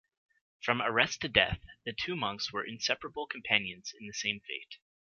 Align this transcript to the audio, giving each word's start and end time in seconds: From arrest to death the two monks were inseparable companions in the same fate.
From 0.63 0.81
arrest 0.81 1.21
to 1.21 1.29
death 1.29 1.59
the 1.85 1.93
two 1.93 2.15
monks 2.15 2.51
were 2.51 2.65
inseparable 2.65 3.27
companions 3.27 3.93
in 3.99 4.07
the 4.07 4.15
same 4.15 4.39
fate. 4.39 4.77